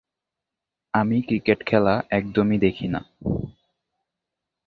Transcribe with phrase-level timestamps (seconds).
[0.93, 2.99] আমি ক্রিকেট খেলা একদমই দেখিনা।